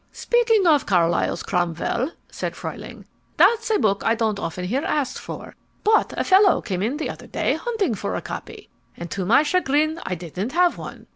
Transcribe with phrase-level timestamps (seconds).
[0.11, 3.05] "Speaking of Carlyle's Cromwell," said Fruehling,
[3.37, 5.55] "that's a book I don't often hear asked for.
[5.83, 8.67] But a fellow came in the other day hunting for a copy,
[8.97, 11.05] and to my chagrin I didn't have one.